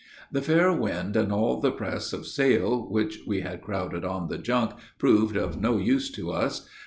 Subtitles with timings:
[0.31, 4.39] The fair wind and all the press of sail which we had crowded on the
[4.39, 6.67] junk proved of no use to us.